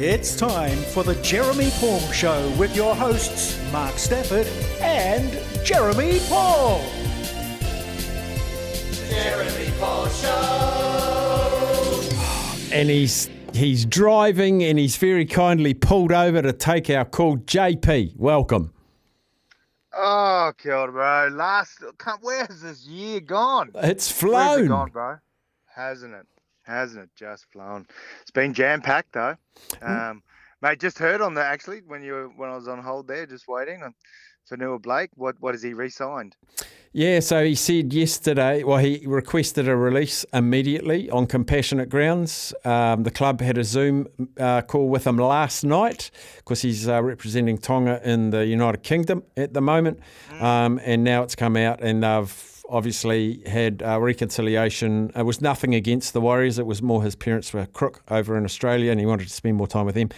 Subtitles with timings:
[0.00, 4.46] It's time for the Jeremy Paul Show with your hosts, Mark Stafford
[4.80, 5.28] and
[5.66, 6.80] Jeremy Paul.
[9.10, 10.28] Jeremy Paul Show.
[12.72, 17.38] and he's he's driving and he's very kindly pulled over to take our call.
[17.38, 18.72] JP, welcome.
[19.92, 21.28] Oh, God, bro.
[21.32, 23.72] Last, can't, where has this year gone?
[23.74, 24.66] It's Where's it flown.
[24.68, 25.16] gone, bro?
[25.66, 26.24] Hasn't it?
[26.68, 27.86] Hasn't it just flown?
[28.20, 29.36] It's been jam packed though.
[29.80, 30.22] Um,
[30.60, 33.26] mate, just heard on the actually when you were, when I was on hold there,
[33.26, 33.94] just waiting on
[34.44, 35.10] for Fonua-Blake.
[35.14, 36.36] What what has he re-signed?
[36.92, 42.54] Yeah, so he said yesterday, well, he requested a release immediately on compassionate grounds.
[42.64, 44.08] Um, the club had a Zoom
[44.38, 49.22] uh, call with him last night because he's uh, representing Tonga in the United Kingdom
[49.36, 50.00] at the moment.
[50.40, 55.10] Um, and now it's come out and they've obviously had uh, reconciliation.
[55.16, 58.44] It was nothing against the Warriors, it was more his parents were crook over in
[58.44, 60.10] Australia and he wanted to spend more time with them.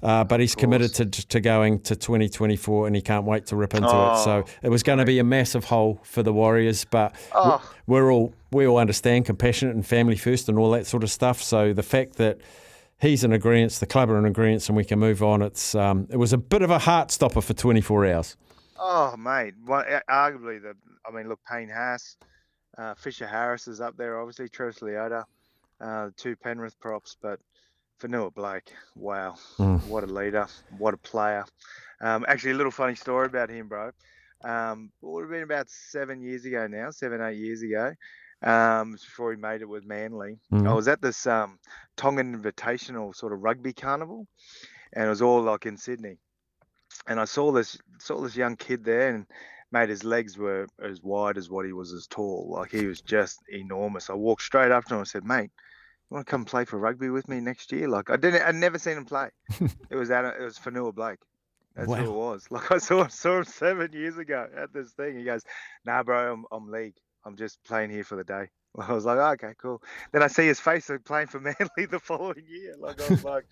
[0.00, 3.74] Uh, but he's committed to, to going to 2024 and he can't wait to rip
[3.74, 4.18] into it.
[4.18, 7.60] So it was going to be a massive hole for the Warriors, but Oh.
[7.88, 11.42] we're all we all understand compassionate and family first and all that sort of stuff.
[11.42, 12.38] So the fact that
[13.00, 15.42] he's in agreement, the club are in agreement, and we can move on.
[15.42, 18.36] It's um, it was a bit of a heart stopper for 24 hours.
[18.78, 19.54] Oh, mate.
[19.68, 20.74] A- arguably the.
[21.06, 22.16] I mean, look, Payne Haas,
[22.76, 24.20] uh, Fisher Harris is up there.
[24.20, 25.24] Obviously, Travis Leota,
[25.80, 27.40] uh, two Penrith props, but
[27.98, 29.84] for Fonua-Blake, wow, Mm.
[29.88, 30.46] what a leader,
[30.78, 31.44] what a player.
[32.00, 33.90] Um, actually, a little funny story about him, bro.
[34.44, 37.92] Um, it would have been about seven years ago now, seven eight years ago.
[38.40, 40.76] Um, before he made it with Manly, I Mhm.
[40.76, 41.58] was at this um,
[41.96, 44.28] Tongan Invitational sort of rugby carnival,
[44.92, 46.18] and it was all like in Sydney
[47.08, 49.26] and I saw this saw this young kid there, and
[49.72, 52.50] mate, his legs were as wide as what he was as tall.
[52.52, 54.10] Like he was just enormous.
[54.10, 56.78] I walked straight up to him and said, "Mate, you want to come play for
[56.78, 59.30] rugby with me next year?" Like I didn't, I'd never seen him play.
[59.90, 61.18] it was at, it was Fonua-Blake.
[61.74, 62.46] That's who it was.
[62.50, 65.18] Like I saw saw him seven years ago at this thing.
[65.18, 65.42] He goes,
[65.84, 66.96] "Nah, bro, I'm I'm league.
[67.24, 68.48] I'm just playing here for the day."
[68.78, 69.82] I was like, oh, "Okay, cool."
[70.12, 72.74] Then I see his face playing for Manly the following year.
[72.78, 73.46] Like I was like.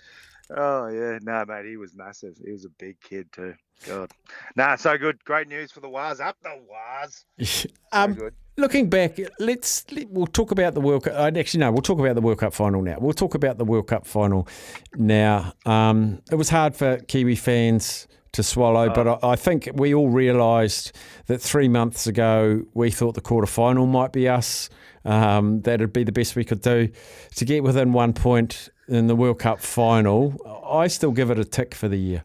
[0.55, 2.37] Oh yeah, no mate, he was massive.
[2.45, 3.55] He was a big kid too.
[3.87, 4.11] God,
[4.55, 5.23] nah, so good.
[5.25, 6.21] Great news for the Waz.
[6.21, 7.25] Up the Waz.
[7.43, 8.35] So Um, good.
[8.59, 11.15] Looking back, let's let, we'll talk about the World Cup.
[11.15, 12.97] uh, Actually, no, we'll talk about the World Cup final now.
[12.99, 14.49] We'll talk about the World Cup final
[14.95, 15.53] now.
[15.67, 20.09] Um, it was hard for Kiwi fans to swallow, but I, I think we all
[20.09, 20.93] realised
[21.27, 24.71] that three months ago we thought the quarter final might be us.
[25.05, 26.89] Um, that'd be the best we could do
[27.37, 30.41] to get within one point in the World Cup final.
[30.67, 32.25] I still give it a tick for the year.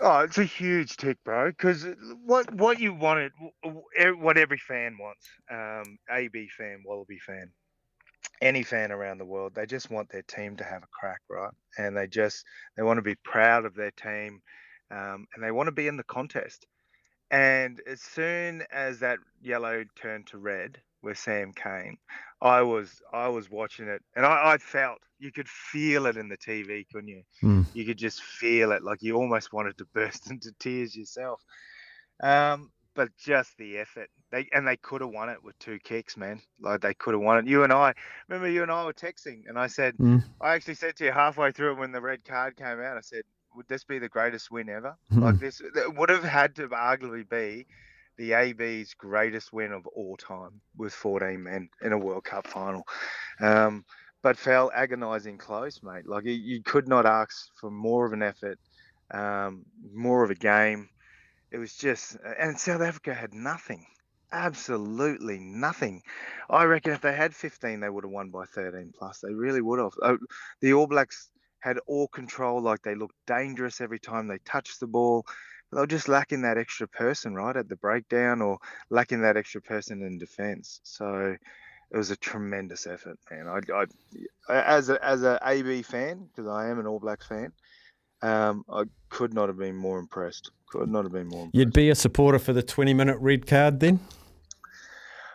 [0.00, 1.50] Oh, it's a huge tick, bro.
[1.50, 1.86] Because
[2.24, 3.32] what what you wanted,
[3.62, 7.50] what every fan wants, um, AB fan, Wallaby fan,
[8.42, 11.52] any fan around the world, they just want their team to have a crack, right?
[11.78, 12.44] And they just
[12.76, 14.42] they want to be proud of their team,
[14.90, 16.66] um, and they want to be in the contest.
[17.30, 21.98] And as soon as that yellow turned to red with Sam Cane,
[22.40, 26.28] I was I was watching it, and I, I felt you could feel it in
[26.28, 27.22] the TV, couldn't you?
[27.42, 27.66] Mm.
[27.72, 31.42] You could just feel it, like you almost wanted to burst into tears yourself.
[32.22, 36.16] Um, but just the effort, they and they could have won it with two kicks,
[36.16, 36.40] man.
[36.60, 37.46] Like they could have won it.
[37.46, 37.92] You and I
[38.28, 40.24] remember you and I were texting, and I said, Mm.
[40.40, 43.02] I actually said to you halfway through it when the red card came out, I
[43.02, 43.24] said,
[43.56, 44.96] would this be the greatest win ever?
[45.10, 45.22] Hmm.
[45.22, 47.66] Like this it would have had to arguably be
[48.16, 52.84] the AB's greatest win of all time with 14 men in a World Cup final.
[53.40, 53.84] Um,
[54.22, 56.06] but fell agonising close, mate.
[56.06, 58.58] Like you, could not ask for more of an effort,
[59.12, 60.88] um, more of a game.
[61.52, 63.86] It was just, and South Africa had nothing,
[64.32, 66.02] absolutely nothing.
[66.50, 69.20] I reckon if they had 15, they would have won by 13 plus.
[69.20, 69.92] They really would have.
[70.02, 70.16] Uh,
[70.60, 74.86] the All Blacks had all control, like they looked dangerous every time they touched the
[74.86, 75.26] ball.
[75.70, 78.58] But they were just lacking that extra person, right, at the breakdown, or
[78.90, 80.80] lacking that extra person in defence.
[80.84, 81.36] So
[81.90, 83.46] it was a tremendous effort, man.
[83.48, 83.60] I,
[84.48, 87.52] I as a as a AB fan, because I am an All Blacks fan,
[88.22, 90.50] um, I could not have been more impressed.
[90.68, 91.44] Could not have been more.
[91.44, 91.54] Impressed.
[91.54, 94.00] You'd be a supporter for the 20 minute red card then?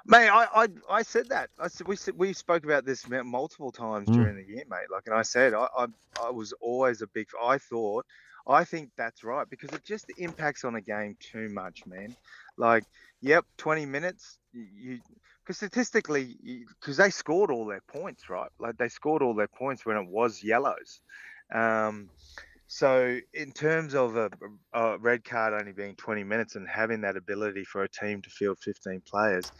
[0.07, 1.51] Mate, I, I, I said that.
[1.59, 4.13] I said we said- we spoke about this multiple times Mm.
[4.13, 4.89] during the year, mate.
[4.91, 5.85] Like, and I said I, I
[6.21, 7.27] I was always a big.
[7.41, 8.05] I thought
[8.47, 12.15] I think that's right because it just impacts on a game too much, man.
[12.57, 12.83] Like,
[13.21, 14.39] yep, twenty minutes.
[14.53, 14.99] You
[15.43, 16.37] because statistically,
[16.79, 18.49] because they scored all their points, right?
[18.59, 21.01] Like they scored all their points when it was yellows.
[21.53, 22.09] Um,
[22.67, 24.29] so in terms of a,
[24.73, 28.29] a red card only being 20 minutes and having that ability for a team to
[28.29, 29.51] field 15 players,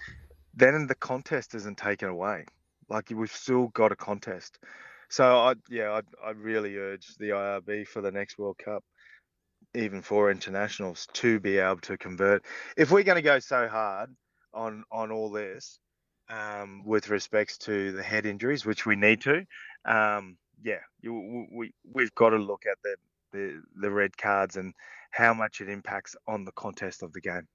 [0.54, 2.46] then the contest isn't taken away.
[2.90, 4.60] Like we've still got a contest.
[5.12, 8.82] So I yeah, I I really urge the IRB for the next World Cup,
[9.76, 12.46] even for internationals, to be able to convert.
[12.78, 14.10] If we're going to go so hard
[14.54, 15.80] on on all this,
[16.30, 19.46] um, with respects to the head injuries, which we need to,
[19.84, 22.96] um, yeah, you, we we've got to look at the,
[23.34, 24.74] the the red cards and
[25.12, 27.48] how much it impacts on the contest of the game.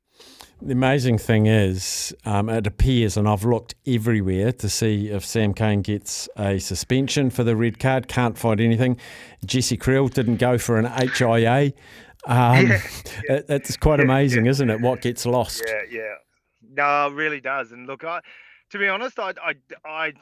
[0.62, 5.52] The amazing thing is, um, it appears, and I've looked everywhere to see if Sam
[5.52, 8.08] Cane gets a suspension for the red card.
[8.08, 8.98] Can't find anything.
[9.44, 11.72] Jesse Kriel didn't go for an HIA.
[12.26, 12.78] Um, yeah, yeah.
[13.36, 14.80] It, it's quite amazing, yeah, isn't it?
[14.80, 15.62] What gets lost?
[15.66, 16.14] Yeah, yeah.
[16.70, 17.72] No, it really does.
[17.72, 18.20] And look, I,
[18.70, 19.54] to be honest, I, I,
[19.84, 20.12] I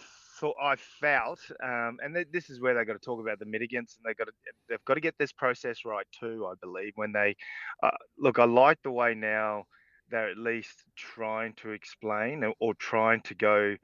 [0.40, 3.44] thought I felt, um, and th- this is where they got to talk about the
[3.44, 4.32] mitigants, and they got to
[4.68, 6.46] they've got to get this process right too.
[6.50, 7.36] I believe when they
[7.82, 9.64] uh, look, I like the way now
[10.10, 13.76] they're at least trying to explain or, or trying to go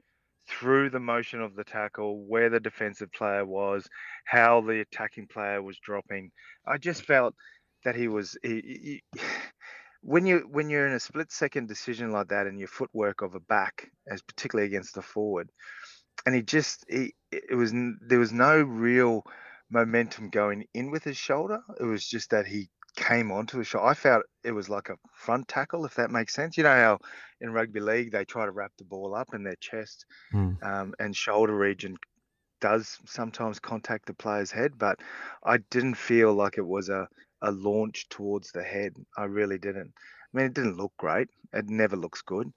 [0.47, 3.87] through the motion of the tackle, where the defensive player was,
[4.25, 6.31] how the attacking player was dropping.
[6.67, 7.35] I just felt
[7.85, 9.19] that he was he, he,
[10.01, 13.35] when you when you're in a split second decision like that and your footwork of
[13.35, 15.49] a back, as particularly against a forward,
[16.25, 19.23] and he just he, it was there was no real
[19.69, 21.61] momentum going in with his shoulder.
[21.79, 23.85] It was just that he came onto a shot.
[23.85, 26.57] I felt it was like a front tackle, if that makes sense.
[26.57, 26.99] You know how
[27.39, 30.61] in rugby league they try to wrap the ball up in their chest mm.
[30.63, 31.97] um, and shoulder region
[32.59, 34.99] does sometimes contact the player's head, but
[35.43, 37.07] I didn't feel like it was a,
[37.41, 38.93] a launch towards the head.
[39.17, 39.91] I really didn't.
[40.33, 41.27] I mean, it didn't look great.
[41.53, 42.51] It never looks good.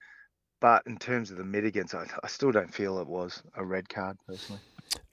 [0.60, 3.88] But in terms of the mitigants, I, I still don't feel it was a red
[3.88, 4.60] card personally.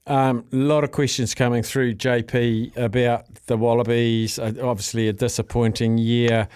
[0.07, 4.39] A um, lot of questions coming through, JP, about the Wallabies.
[4.39, 6.47] Uh, obviously, a disappointing year.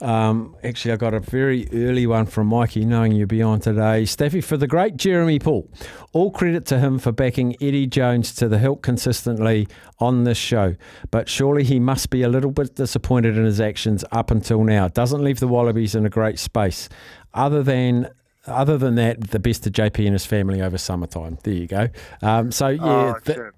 [0.00, 4.04] Um, actually, I got a very early one from Mikey, knowing you'll be on today.
[4.04, 5.68] Staffy, for the great Jeremy Paul,
[6.12, 9.66] all credit to him for backing Eddie Jones to the hilt consistently
[9.98, 10.76] on this show.
[11.10, 14.86] But surely he must be a little bit disappointed in his actions up until now.
[14.86, 16.88] Doesn't leave the Wallabies in a great space.
[17.34, 18.10] Other than
[18.46, 21.38] other than that, the best of JP and his family over summertime.
[21.42, 21.88] There you go.
[22.22, 23.54] Um, so yeah, oh, the, sure,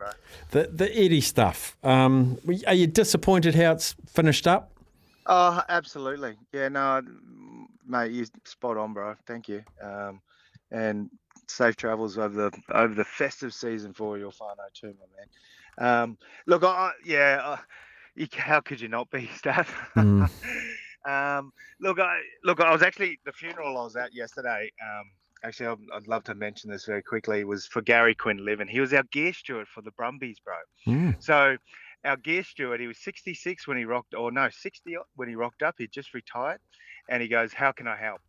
[0.51, 1.77] the, the Eddie stuff.
[1.83, 4.71] Um, are you disappointed how it's finished up?
[5.27, 6.37] Oh, absolutely.
[6.53, 7.03] Yeah, no,
[7.87, 9.15] mate, you spot on, bro.
[9.27, 9.65] Thank you.
[9.83, 10.21] Um,
[10.71, 11.11] and
[11.49, 16.03] safe travels over the over the festive season for your whānau too, my man.
[16.03, 17.57] Um, look, I, yeah, uh,
[18.15, 19.75] you, how could you not be, Steph?
[19.97, 20.31] Mm.
[21.05, 24.71] Um, look, I look, I was actually the funeral I was at yesterday.
[24.83, 25.11] Um,
[25.43, 27.41] actually, I'd, I'd, love to mention this very quickly.
[27.41, 28.69] It was for Gary Quinlivan.
[28.69, 30.55] He was our gear steward for the Brumbies, bro.
[30.87, 31.23] Mm.
[31.23, 31.57] So
[32.05, 35.63] our gear steward, he was 66 when he rocked, or no, 60 when he rocked
[35.63, 35.75] up.
[35.79, 36.61] He just retired,
[37.09, 38.21] and he goes, "How can I help?"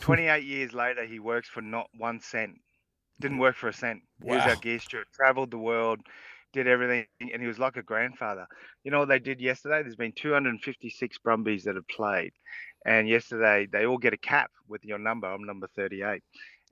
[0.00, 2.56] 28 years later, he works for not one cent.
[3.20, 4.02] Didn't work for a cent.
[4.22, 5.06] He was our gear steward.
[5.14, 6.00] Traveled the world,
[6.54, 8.46] did everything, and he was like a grandfather.
[8.84, 9.82] You know what they did yesterday?
[9.82, 12.32] There's been 256 Brumbies that have played,
[12.86, 15.26] and yesterday they all get a cap with your number.
[15.26, 16.22] I'm number 38,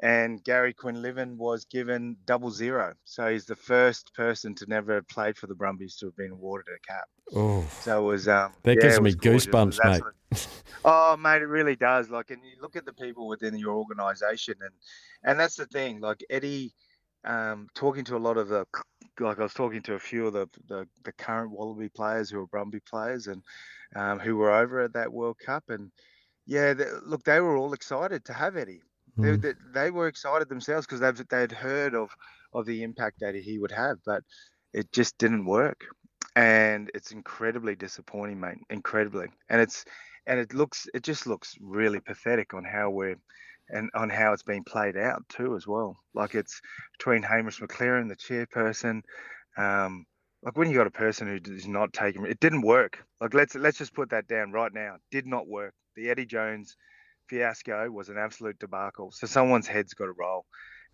[0.00, 2.94] and Gary Quinlivan was given double zero.
[3.05, 6.31] So he's the first person to never have played for the Brumbies to have been
[6.31, 7.08] awarded a cap.
[7.34, 10.49] Oh, so it was um, that yeah, gives me goosebumps, mate.
[10.84, 12.08] oh, mate, it really does.
[12.08, 14.73] Like, and you look at the people within your organisation, and
[15.25, 16.00] and that's the thing.
[16.00, 16.73] Like Eddie
[17.24, 18.67] um, talking to a lot of the
[19.20, 22.41] like I was talking to a few of the the, the current Wallaby players who
[22.41, 23.43] are Brumby players and
[23.94, 25.91] um, who were over at that World Cup and
[26.46, 28.82] yeah, they, look, they were all excited to have Eddie.
[29.19, 29.41] Mm.
[29.41, 32.10] They, they, they, were excited themselves because they've they'd heard of
[32.52, 34.22] of the impact that he would have, but
[34.72, 35.84] it just didn't work,
[36.34, 38.58] and it's incredibly disappointing, mate.
[38.70, 39.84] Incredibly, and it's
[40.26, 43.17] and it looks it just looks really pathetic on how we're
[43.72, 45.96] and on how it's been played out too as well.
[46.14, 46.60] Like it's
[46.98, 49.02] between Hamish McLaren, the chairperson.
[49.56, 50.06] Um,
[50.43, 53.05] like when you got a person who is not taking it didn't work.
[53.20, 54.96] Like let's let's just put that down right now.
[55.10, 55.74] Did not work.
[55.96, 56.76] The Eddie Jones
[57.29, 59.10] fiasco was an absolute debacle.
[59.12, 60.44] So someone's head's got to roll,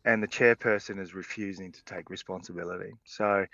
[0.05, 2.93] and the chairperson is refusing to take responsibility.
[3.05, 3.47] So,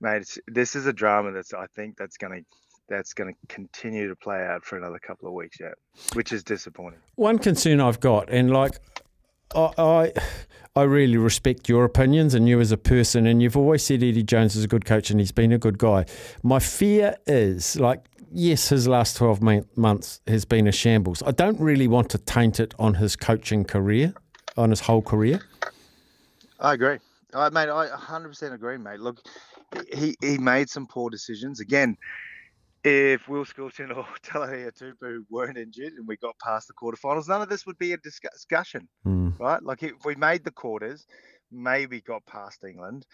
[0.00, 2.44] mate, this is a drama that's I think that's going to
[2.88, 5.74] that's going to continue to play out for another couple of weeks yet,
[6.14, 7.00] which is disappointing.
[7.16, 8.78] One concern I've got, and like
[9.54, 10.12] I, I,
[10.76, 14.22] I really respect your opinions and you as a person, and you've always said Eddie
[14.22, 16.06] Jones is a good coach and he's been a good guy.
[16.42, 18.04] My fear is like.
[18.30, 19.40] Yes, his last 12
[19.74, 21.22] months has been a shambles.
[21.22, 24.12] I don't really want to taint it on his coaching career,
[24.54, 25.40] on his whole career.
[26.60, 26.98] I agree.
[27.32, 29.00] I, mate, I 100% agree, mate.
[29.00, 29.20] Look,
[29.94, 31.60] he, he made some poor decisions.
[31.60, 31.96] Again,
[32.84, 37.42] if Will Skelton or Taulavega Tupu weren't injured and we got past the quarterfinals, none
[37.42, 39.38] of this would be a discussion, mm.
[39.38, 39.62] right?
[39.62, 41.06] Like if we made the quarters,
[41.50, 43.06] maybe got past England,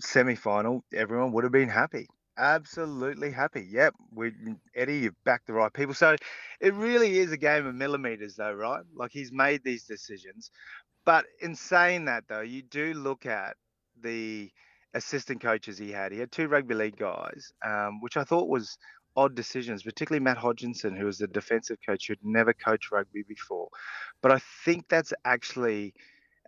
[0.00, 2.06] semi final, everyone would have been happy.
[2.36, 3.66] Absolutely happy.
[3.68, 4.32] Yep, we
[4.76, 5.94] Eddie, you've backed the right people.
[5.94, 6.14] So
[6.60, 8.82] it really is a game of millimeters, though, right?
[8.94, 10.52] Like he's made these decisions,
[11.04, 13.56] but in saying that, though, you do look at
[14.00, 14.50] the
[14.94, 16.12] assistant coaches he had.
[16.12, 18.78] He had two rugby league guys, um, which I thought was
[19.16, 23.68] odd decisions, particularly Matt Hodgkinson, who was the defensive coach who'd never coached rugby before.
[24.22, 25.94] But I think that's actually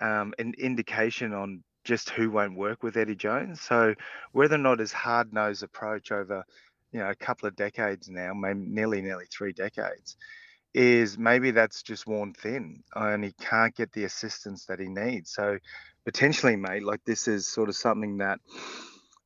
[0.01, 3.61] um, an indication on just who won't work with Eddie Jones.
[3.61, 3.95] So
[4.33, 6.45] whether or not his hard nosed approach over,
[6.93, 10.17] you know, a couple of decades now, maybe nearly nearly three decades,
[10.73, 15.33] is maybe that's just worn thin and he can't get the assistance that he needs.
[15.33, 15.59] So
[16.05, 18.41] potentially, mate, like this is sort of something that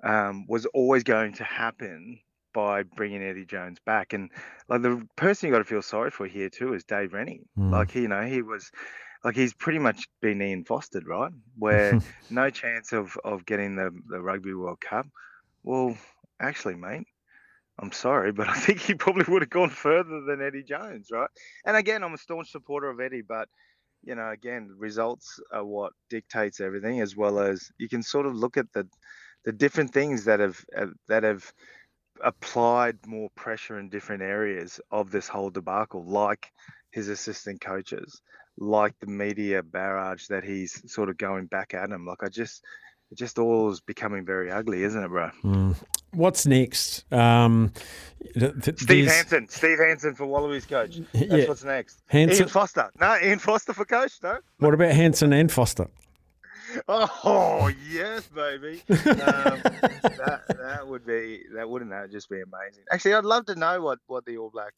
[0.02, 2.20] um, was always going to happen
[2.52, 4.12] by bringing Eddie Jones back.
[4.12, 4.30] And
[4.68, 7.42] like the person you got to feel sorry for here too is Dave Rennie.
[7.58, 7.72] Mm.
[7.72, 8.70] Like you know he was
[9.24, 11.32] like he's pretty much been Ian Fostered, right?
[11.58, 12.00] Where
[12.30, 15.06] no chance of of getting the the Rugby World Cup.
[15.62, 15.96] Well,
[16.40, 17.06] actually, mate,
[17.78, 21.30] I'm sorry, but I think he probably would have gone further than Eddie Jones, right?
[21.64, 23.48] And again, I'm a staunch supporter of Eddie, but
[24.06, 28.34] you know, again, results are what dictates everything, as well as you can sort of
[28.34, 28.88] look at the
[29.44, 30.64] the different things that have
[31.08, 31.52] that have
[32.22, 36.50] applied more pressure in different areas of this whole debacle, like
[36.90, 38.22] his assistant coaches,
[38.56, 42.06] like the media barrage that he's sort of going back at him.
[42.06, 42.64] Like I just,
[43.10, 45.30] it just all is becoming very ugly, isn't it, bro?
[45.42, 45.76] Mm.
[46.12, 47.10] What's next?
[47.12, 47.72] Um,
[48.34, 49.48] th- th- Steve Hansen.
[49.48, 51.00] Steve Hansen for Wallabies coach.
[51.12, 51.48] That's yeah.
[51.48, 52.02] what's next.
[52.06, 52.42] Hansen.
[52.42, 52.90] Ian Foster.
[53.00, 54.38] No, Ian Foster for coach, no?
[54.58, 55.88] What about Hansen and Foster?
[56.88, 58.82] Oh yes, baby.
[58.88, 62.84] Um, that that would be that wouldn't that just be amazing?
[62.90, 64.72] Actually, I'd love to know what what the All Black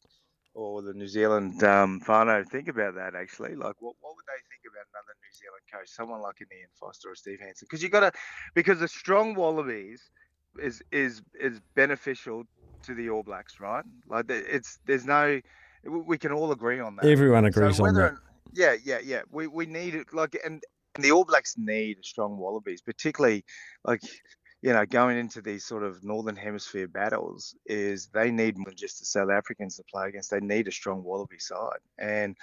[0.57, 3.13] or the New Zealand um, whānau think about that.
[3.15, 6.47] Actually, like what what would they think about another New Zealand coach, someone like an
[6.51, 7.67] Ian Foster or Steve Hansen?
[7.69, 8.11] Because you got to
[8.55, 10.09] because the strong Wallabies
[10.59, 12.43] is is is beneficial
[12.83, 13.85] to the All Blacks, right?
[14.09, 15.39] Like it's there's no
[15.85, 17.05] we can all agree on that.
[17.05, 18.15] Everyone agrees so on that.
[18.53, 19.21] Yeah, yeah, yeah.
[19.31, 20.63] We we need it like and
[20.95, 23.45] and the All Blacks need strong Wallabies, particularly
[23.85, 24.01] like
[24.61, 27.55] you know going into these sort of Northern Hemisphere battles.
[27.65, 30.31] Is they need more than just the South Africans to play against.
[30.31, 32.35] They need a strong Wallaby side, and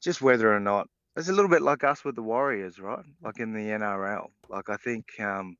[0.00, 3.04] just whether or not it's a little bit like us with the Warriors, right?
[3.22, 4.28] Like in the NRL.
[4.48, 5.56] Like I think um,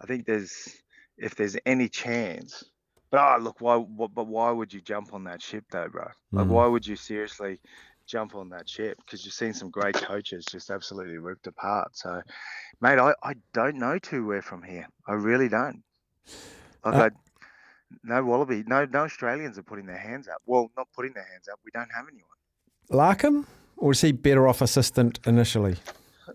[0.00, 0.74] I think there's
[1.18, 2.64] if there's any chance.
[3.10, 3.78] But oh, look, why?
[3.78, 6.08] But why would you jump on that ship though, bro?
[6.32, 6.50] Like, mm.
[6.50, 7.60] why would you seriously
[8.06, 11.96] jump on that ship because you've seen some great coaches just absolutely ripped apart.
[11.96, 12.22] So,
[12.80, 14.86] mate, I, I don't know too where from here.
[15.06, 15.82] I really don't.
[16.84, 17.10] Like, uh, I,
[18.02, 20.42] no Wallaby, no no Australians are putting their hands up.
[20.46, 21.58] Well, not putting their hands up.
[21.64, 22.30] We don't have anyone.
[22.90, 23.46] Larkham,
[23.76, 25.76] or is he better off assistant initially?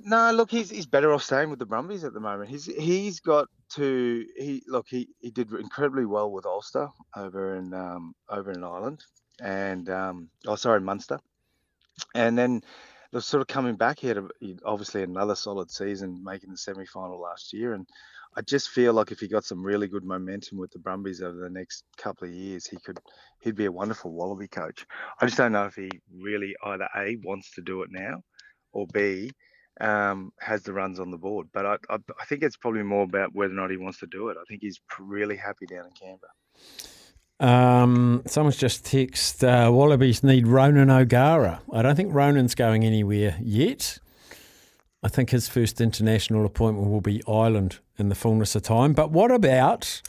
[0.01, 2.49] No, look, he's he's better off staying with the Brumbies at the moment.
[2.49, 7.73] He's he's got to he look he, he did incredibly well with Ulster over in
[7.73, 9.03] um, over in Ireland
[9.41, 11.19] and um, oh sorry Munster
[12.15, 12.61] and then
[13.11, 14.29] they're sort of coming back here to
[14.65, 17.73] obviously another solid season, making the semi final last year.
[17.73, 17.87] And
[18.37, 21.39] I just feel like if he got some really good momentum with the Brumbies over
[21.39, 22.99] the next couple of years, he could
[23.39, 24.85] he'd be a wonderful Wallaby coach.
[25.19, 28.21] I just don't know if he really either a wants to do it now,
[28.71, 29.31] or b
[29.81, 31.47] um, has the runs on the board.
[31.51, 34.07] But I, I, I think it's probably more about whether or not he wants to
[34.07, 34.37] do it.
[34.39, 36.31] I think he's really happy down in Canberra.
[37.39, 41.61] Um, someone's just text uh, Wallabies need Ronan O'Gara.
[41.71, 43.99] I don't think Ronan's going anywhere yet.
[45.01, 48.93] I think his first international appointment will be Ireland in the fullness of time.
[48.93, 50.01] But what about?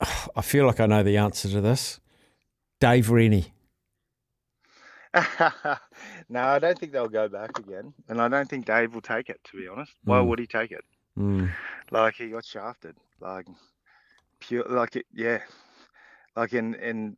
[0.36, 2.00] I feel like I know the answer to this.
[2.80, 3.52] Dave Rennie.
[6.28, 9.30] no, I don't think they'll go back again, and I don't think Dave will take
[9.30, 9.40] it.
[9.44, 10.26] To be honest, why mm.
[10.26, 10.84] would he take it?
[11.18, 11.50] Mm.
[11.90, 12.96] Like he got shafted.
[13.20, 13.46] Like
[14.40, 14.64] pure.
[14.68, 15.06] Like it.
[15.14, 15.40] Yeah.
[16.36, 17.16] Like in in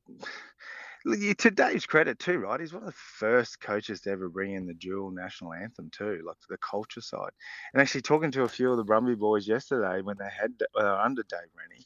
[1.39, 2.61] to Dave's credit too, right?
[2.61, 6.23] He's one of the first coaches to ever bring in the dual national anthem too,
[6.27, 7.31] like the culture side.
[7.73, 10.97] And actually talking to a few of the Brumby boys yesterday when they had uh,
[10.97, 11.85] under Dave Rennie,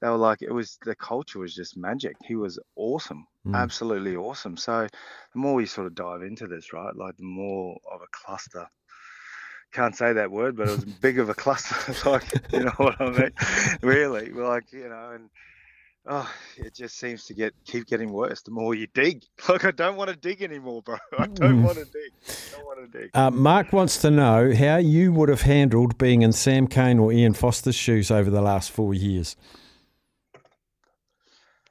[0.00, 2.16] they were like, it was the culture was just magic.
[2.24, 3.54] He was awesome, mm.
[3.54, 4.56] absolutely awesome.
[4.56, 4.86] So
[5.32, 8.66] the more we sort of dive into this, right, like the more of a cluster
[9.72, 11.74] can't say that word, but it was big of a cluster.
[12.10, 13.32] like, you know what I mean?
[13.80, 15.30] really, like, you know, and
[16.06, 19.24] oh, it just seems to get keep getting worse the more you dig.
[19.48, 20.96] Like I don't want to dig anymore, bro.
[21.18, 21.64] I don't mm.
[21.64, 22.12] want to dig.
[22.26, 23.10] I don't want to dig.
[23.14, 27.12] Uh, Mark wants to know how you would have handled being in Sam Cane or
[27.12, 29.36] Ian Foster's shoes over the last four years.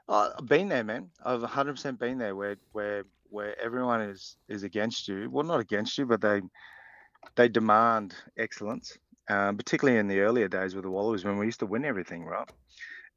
[0.10, 1.10] Uh, I've been there, man.
[1.24, 5.30] I've 100% been there, where where where everyone is is against you.
[5.30, 6.42] Well, not against you, but they
[7.36, 8.98] they demand excellence
[9.32, 12.26] um, particularly in the earlier days with the Wallabies when we used to win everything,
[12.26, 12.50] right?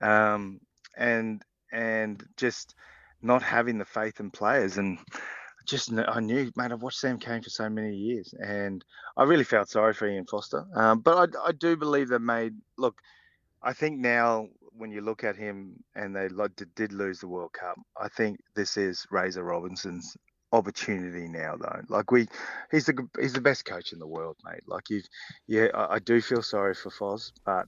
[0.00, 0.61] Um,
[0.97, 2.75] and and just
[3.23, 4.99] not having the faith in players and
[5.67, 8.85] just I knew, man, I've watched Sam Cane for so many years, and
[9.17, 10.65] I really felt sorry for Ian Foster.
[10.75, 12.99] Um, but I, I do believe they made look.
[13.63, 16.29] I think now when you look at him and they
[16.75, 20.17] did lose the World Cup, I think this is Razor Robertson's
[20.55, 22.29] opportunity now though like we
[22.71, 25.03] he's the he's the best coach in the world mate like you
[25.49, 27.67] yeah I, I do feel sorry for Foz but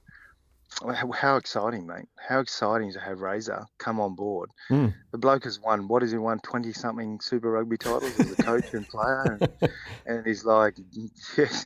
[1.14, 2.06] how exciting, mate!
[2.16, 4.50] How exciting to have Razor come on board.
[4.70, 4.94] Mm.
[5.12, 5.88] The bloke has won.
[5.88, 6.38] What has he won?
[6.40, 9.70] Twenty something Super Rugby titles as a coach and player, and,
[10.06, 10.76] and he's like,
[11.36, 11.64] yes,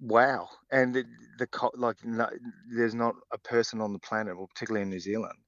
[0.00, 0.48] wow.
[0.72, 1.04] And the,
[1.38, 2.28] the like, no,
[2.74, 5.38] there's not a person on the planet, or particularly in New Zealand,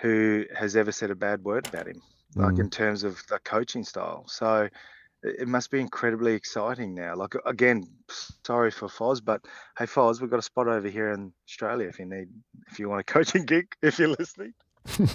[0.00, 2.02] who has ever said a bad word about him,
[2.34, 2.60] like mm.
[2.60, 4.24] in terms of the coaching style.
[4.26, 4.68] So
[5.22, 7.14] it must be incredibly exciting now.
[7.14, 7.86] Like again,
[8.44, 9.44] sorry for Foz, but
[9.78, 12.28] hey Foz, we've got a spot over here in Australia if you need
[12.70, 14.54] if you want a coaching gig, if you're listening.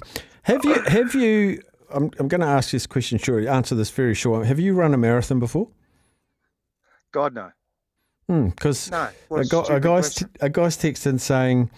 [0.43, 1.61] have you have you
[1.93, 4.45] I'm I'm gonna ask this question short answer this very short.
[4.45, 5.69] Have you run a marathon before?
[7.11, 7.51] God no.
[8.27, 11.69] Because hmm, no, a, a, guy's t- a guy's texting saying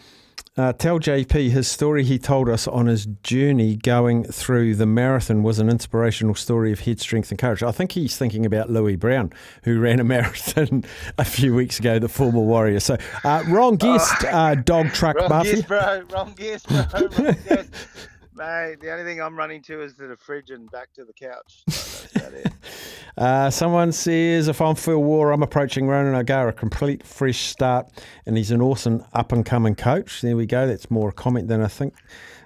[0.57, 5.43] uh, tell JP his story he told us on his journey going through the marathon
[5.43, 7.61] was an inspirational story of head strength and courage.
[7.63, 9.31] I think he's thinking about Lewis Brown,
[9.63, 10.83] who ran a marathon
[11.17, 12.79] a few weeks ago, the former warrior.
[12.79, 15.55] So, uh, wrong guest, oh, uh, dog truck wrong Buffy.
[15.57, 16.03] Guess, bro.
[16.11, 16.85] Wrong guess, bro.
[16.93, 17.67] Wrong guess.
[18.37, 21.13] Mate, the only thing I'm running to is to the fridge and back to the
[21.13, 21.63] couch.
[21.69, 21.96] So
[23.17, 27.89] uh, someone says, if I'm Phil Waugh, I'm approaching Ronan O'Gara, a complete fresh start,
[28.25, 30.21] and he's an awesome up and coming coach.
[30.21, 30.67] There we go.
[30.67, 31.93] That's more a comment than I think.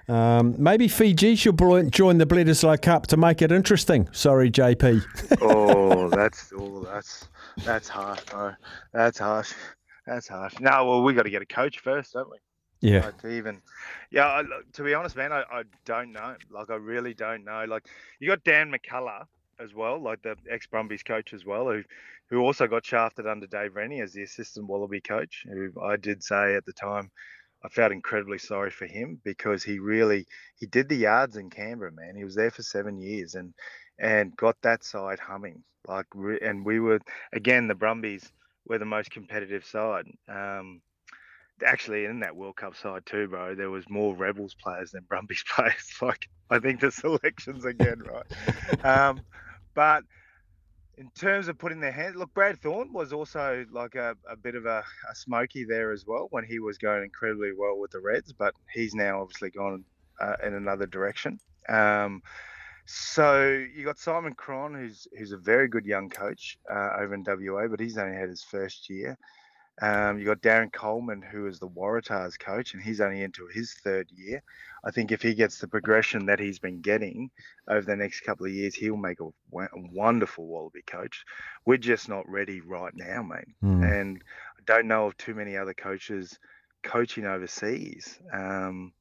[0.08, 1.56] Um, maybe Fiji should
[1.90, 4.08] join the Bledisloe Cup to make it interesting.
[4.12, 5.02] Sorry, JP.
[5.40, 7.28] oh, that's oh, that's
[7.64, 8.52] that's harsh, bro.
[8.92, 9.52] That's harsh.
[10.06, 10.58] That's harsh.
[10.60, 12.38] No, well, we got to get a coach first, don't we?
[12.82, 13.12] Yeah.
[13.12, 13.62] to even,
[14.10, 14.26] yeah.
[14.26, 14.42] I,
[14.72, 16.34] to be honest, man, I, I don't know.
[16.50, 17.64] Like, I really don't know.
[17.68, 17.86] Like,
[18.18, 19.26] you got Dan McKellar
[19.58, 21.82] as well, like the ex Brumbies coach as well, who
[22.30, 25.44] who also got shafted under Dave Rennie as the assistant Wallaby coach.
[25.48, 27.10] Who I did say at the time,
[27.64, 31.92] I felt incredibly sorry for him because he really he did the yards in Canberra,
[31.92, 32.16] man.
[32.16, 33.54] He was there for seven years and
[33.98, 35.62] and got that side humming.
[35.86, 36.06] Like,
[36.42, 37.00] and we were
[37.32, 38.32] again the Brumbies
[38.66, 40.06] were the most competitive side.
[40.28, 40.80] Um,
[41.64, 45.44] actually in that World Cup side too, bro, there was more Rebels players than Brumbies
[45.54, 45.92] players.
[46.00, 48.84] Like I think the selections again, right?
[48.84, 49.20] um,
[49.74, 50.04] but
[50.98, 54.54] in terms of putting their hands, look, Brad Thorn was also like a, a bit
[54.54, 58.00] of a, a smoky there as well when he was going incredibly well with the
[58.00, 59.84] Reds, but he's now obviously gone
[60.20, 61.40] uh, in another direction.
[61.68, 62.22] Um,
[62.84, 67.24] so you got Simon Cron, who's who's a very good young coach uh, over in
[67.26, 69.16] WA, but he's only had his first year.
[69.82, 73.74] Um, you got Darren Coleman, who is the Waratahs coach, and he's only into his
[73.74, 74.40] third year.
[74.84, 77.32] I think if he gets the progression that he's been getting
[77.66, 81.24] over the next couple of years, he'll make a, wonderful Wallaby coach.
[81.66, 83.48] We're just not ready right now, mate.
[83.62, 84.00] Mm.
[84.00, 84.22] And
[84.56, 86.38] I don't know of too many other coaches
[86.84, 88.20] coaching overseas.
[88.32, 88.92] Um,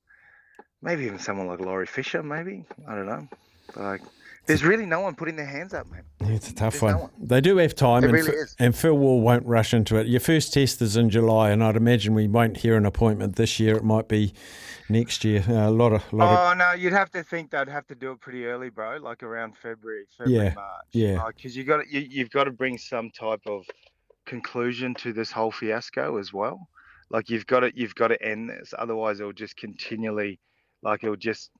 [0.82, 2.65] maybe even someone like Laurie Fisher, maybe.
[2.88, 3.28] I don't know.
[3.76, 4.02] Like
[4.45, 6.04] there's really no one putting their hands up, man.
[6.21, 6.91] It's a tough one.
[6.93, 7.12] No one.
[7.19, 8.56] They do have time, it and, really is.
[8.60, 10.08] and Phil Waugh won't rush into it.
[10.08, 13.60] Your first test is in July, and I'd imagine we won't hear an appointment this
[13.60, 13.75] year.
[13.75, 14.34] It might be
[14.89, 15.43] next year.
[15.47, 16.58] Uh, a lot of, lot oh of...
[16.58, 18.97] no, you'd have to think they'd have to do it pretty early, bro.
[18.97, 20.54] Like around February, February, yeah.
[20.54, 20.86] March.
[20.91, 23.65] Yeah, because you got you, you've got to bring some type of
[24.25, 26.67] conclusion to this whole fiasco as well.
[27.10, 30.39] Like you've got to you've got to end this, otherwise it'll just continually
[30.84, 31.52] like it'll just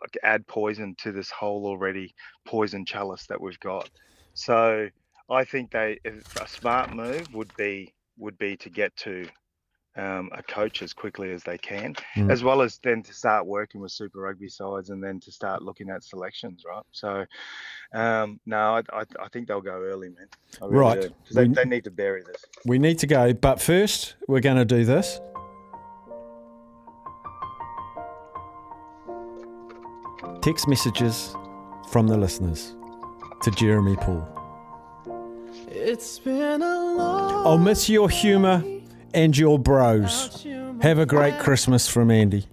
[0.00, 2.14] like add poison to this whole already
[2.46, 3.90] poison chalice that we've got.
[4.34, 4.88] So
[5.30, 9.28] I think they a smart move would be would be to get to
[9.98, 12.30] um, a coach as quickly as they can, mm.
[12.30, 15.62] as well as then to start working with Super Rugby sides and then to start
[15.62, 16.84] looking at selections, right?
[16.92, 17.26] So,
[17.92, 20.28] um, no, I, I, I, think they'll go early, man.
[20.62, 21.10] Really right.
[21.32, 22.44] They, they need to bury this.
[22.64, 25.20] We need to go, but first we're going to do this.
[30.40, 31.34] Text messages
[31.90, 32.74] from the listeners
[33.42, 34.26] to Jeremy Paul.
[35.68, 38.62] It's been a long I'll miss your humour
[39.14, 40.46] and your bros.
[40.80, 42.46] Have a great Christmas from Andy.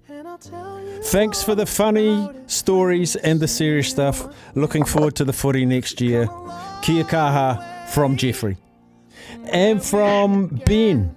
[1.03, 4.33] Thanks for the funny stories and the serious stuff.
[4.55, 6.27] Looking forward to the footy next year.
[6.81, 8.57] Kia kaha from Jeffrey.
[9.45, 11.15] And from Ben.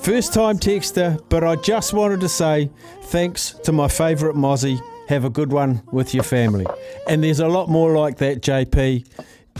[0.00, 2.70] First time texter, but I just wanted to say
[3.02, 6.66] thanks to my favourite Mozzie have a good one with your family.
[7.08, 9.06] And there's a lot more like that, JP.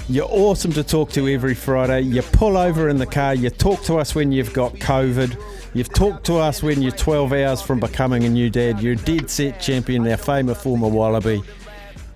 [0.09, 2.03] You're awesome to talk to every Friday.
[2.03, 3.35] You pull over in the car.
[3.35, 5.41] You talk to us when you've got COVID.
[5.75, 8.81] You've talked to us when you're 12 hours from becoming a new dad.
[8.81, 11.43] You're a dead set champion, our famous former Wallaby.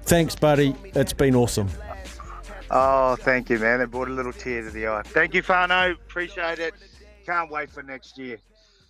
[0.04, 0.74] Thanks, buddy.
[0.94, 1.68] It's been awesome.
[2.70, 3.80] Oh, thank you, man.
[3.80, 5.02] It brought a little tear to the eye.
[5.04, 5.92] Thank you, Fano.
[5.92, 6.74] Appreciate it.
[7.26, 8.38] Can't wait for next year.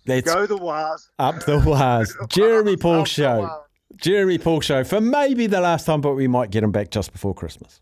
[0.05, 1.09] That's Go the Wars.
[1.19, 2.15] up the wires.
[2.29, 3.62] Jeremy Paul Show.
[3.97, 7.11] Jeremy Paul Show for maybe the last time, but we might get him back just
[7.11, 7.79] before Christmas.